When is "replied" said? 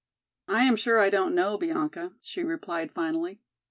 2.43-2.91